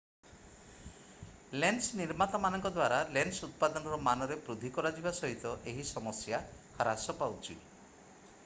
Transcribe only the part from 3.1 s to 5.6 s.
lens ଉତ୍ପାଦନର ମାନରେ ବୃଦ୍ଧି କରାଯିବା ସହିତ